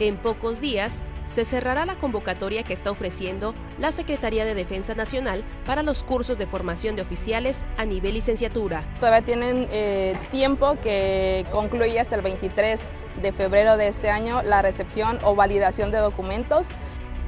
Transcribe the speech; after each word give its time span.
En 0.00 0.16
pocos 0.16 0.60
días 0.60 1.02
se 1.28 1.44
cerrará 1.44 1.86
la 1.86 1.94
convocatoria 1.94 2.64
que 2.64 2.72
está 2.72 2.90
ofreciendo 2.90 3.54
la 3.78 3.92
Secretaría 3.92 4.44
de 4.44 4.54
Defensa 4.54 4.94
Nacional 4.94 5.42
para 5.64 5.82
los 5.82 6.02
cursos 6.02 6.36
de 6.36 6.46
formación 6.46 6.96
de 6.96 7.02
oficiales 7.02 7.64
a 7.76 7.84
nivel 7.84 8.14
licenciatura. 8.14 8.84
Todavía 9.00 9.22
tienen 9.24 9.68
eh, 9.70 10.18
tiempo 10.30 10.76
que 10.82 11.46
concluye 11.50 11.98
hasta 11.98 12.16
el 12.16 12.22
23 12.22 12.80
de 13.22 13.32
febrero 13.32 13.76
de 13.76 13.88
este 13.88 14.10
año 14.10 14.42
la 14.42 14.62
recepción 14.62 15.18
o 15.22 15.34
validación 15.34 15.90
de 15.90 15.98
documentos. 15.98 16.68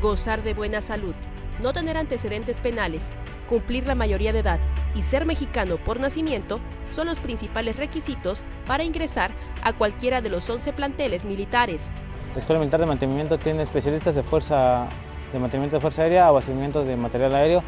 Gozar 0.02 0.42
de 0.42 0.52
buena 0.52 0.80
salud, 0.80 1.14
no 1.62 1.72
tener 1.72 1.96
antecedentes 1.96 2.60
penales, 2.60 3.12
cumplir 3.48 3.86
la 3.86 3.94
mayoría 3.94 4.32
de 4.32 4.40
edad 4.40 4.60
y 4.94 5.02
ser 5.02 5.24
mexicano 5.24 5.76
por 5.76 6.00
nacimiento 6.00 6.60
son 6.88 7.06
los 7.06 7.20
principales 7.20 7.76
requisitos 7.76 8.44
para 8.66 8.84
ingresar 8.84 9.30
a 9.62 9.72
cualquiera 9.72 10.20
de 10.20 10.28
los 10.28 10.50
11 10.50 10.72
planteles 10.74 11.24
militares. 11.24 11.94
La 12.36 12.40
Escuela 12.40 12.60
Militar 12.60 12.80
de 12.80 12.84
Mantenimiento 12.86 13.38
tiene 13.38 13.62
especialistas 13.62 14.14
de 14.14 14.22
fuerza 14.22 14.88
de 15.32 15.38
mantenimiento 15.38 15.78
de 15.78 15.80
fuerza 15.80 16.02
aérea, 16.02 16.26
abastecimiento 16.26 16.84
de 16.84 16.94
material 16.94 17.34
aéreo, 17.34 17.62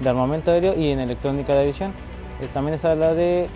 de 0.00 0.08
armamento 0.08 0.50
aéreo 0.50 0.74
y 0.76 0.90
en 0.90 0.98
electrónica 0.98 1.54
de 1.54 1.60
aviación. 1.60 1.92
Eh, 2.40 2.48
también 2.52 2.74
está 2.74 2.96
la 2.96 3.14
de, 3.14 3.46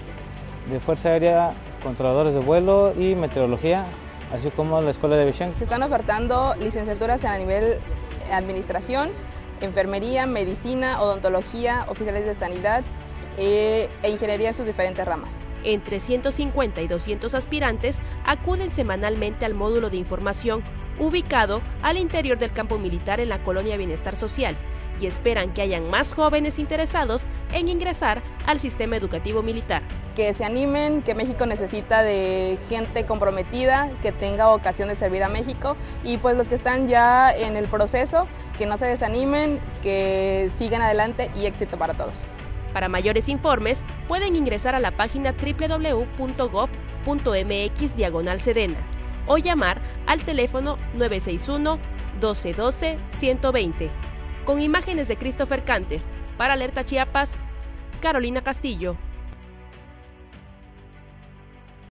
de 0.71 0.79
fuerza 0.79 1.09
aérea, 1.09 1.51
controladores 1.83 2.33
de 2.33 2.39
vuelo 2.39 2.93
y 2.97 3.17
meteorología, 3.17 3.85
así 4.33 4.51
como 4.51 4.81
la 4.81 4.93
Escuela 4.93 5.17
de 5.17 5.23
Aviación. 5.23 5.53
Se 5.57 5.65
están 5.65 5.83
ofertando 5.83 6.55
licenciaturas 6.61 7.25
a 7.25 7.37
nivel 7.39 7.81
administración, 8.31 9.11
enfermería, 9.63 10.27
medicina, 10.27 11.03
odontología, 11.03 11.87
oficiales 11.89 12.25
de 12.25 12.37
sanidad 12.37 12.85
eh, 13.37 13.89
e 14.05 14.11
ingeniería 14.11 14.51
en 14.51 14.55
sus 14.55 14.65
diferentes 14.65 15.05
ramas. 15.05 15.33
Entre 15.65 16.01
150 16.01 16.83
y 16.83 16.89
200 16.89 17.35
aspirantes 17.35 18.01
acuden 18.27 18.71
semanalmente 18.71 19.45
al 19.45 19.55
módulo 19.55 19.91
de 19.91 19.97
información 19.97 20.63
ubicado 20.99 21.61
al 21.83 21.97
interior 21.97 22.39
del 22.39 22.53
campo 22.53 22.79
militar 22.79 23.21
en 23.21 23.29
la 23.29 23.43
colonia 23.43 23.77
Bienestar 23.77 24.17
Social 24.17 24.57
y 25.01 25.07
esperan 25.07 25.53
que 25.53 25.63
hayan 25.63 25.89
más 25.91 26.15
jóvenes 26.15 26.59
interesados 26.59 27.27
en 27.53 27.69
ingresar 27.69 28.23
al 28.47 28.61
sistema 28.61 28.97
educativo 28.97 29.43
militar. 29.43 29.83
Que 30.15 30.35
se 30.35 30.45
animen, 30.45 31.03
que 31.03 31.15
México 31.15 31.47
necesita 31.47 32.03
de 32.03 32.59
gente 32.69 33.05
comprometida, 33.07 33.91
que 34.03 34.13
tenga 34.13 34.51
ocasión 34.51 34.89
de 34.89 34.95
servir 34.95 35.25
a 35.25 35.29
México 35.29 35.77
y 36.05 36.19
pues 36.19 36.37
los 36.37 36.49
que 36.49 36.55
están 36.55 36.87
ya 36.87 37.35
en 37.35 37.57
el 37.57 37.67
proceso, 37.67 38.29
que 38.59 38.67
no 38.67 38.77
se 38.77 38.87
desanimen, 38.87 39.59
que 39.83 40.51
sigan 40.59 40.83
adelante 40.83 41.31
y 41.35 41.47
éxito 41.47 41.77
para 41.79 41.95
todos. 41.95 42.25
Para 42.73 42.89
mayores 42.89 43.29
informes, 43.29 43.85
pueden 44.09 44.37
ingresar 44.37 44.75
a 44.75 44.81
la 44.81 44.91
página 44.93 45.33
www.gov.mx 45.33 46.37
diagonal 47.97 48.41
sedena 48.41 48.79
o 49.27 49.39
llamar 49.39 49.81
al 50.07 50.21
teléfono 50.23 50.79
961 50.95 51.79
1212 52.15 52.99
120. 53.11 53.91
Con 54.45 54.61
imágenes 54.61 55.09
de 55.09 55.17
Christopher 55.17 55.65
Canter, 55.65 56.01
para 56.37 56.55
Alerta 56.55 56.85
Chiapas, 56.85 57.39
Carolina 58.01 58.43
Castillo. 58.43 58.97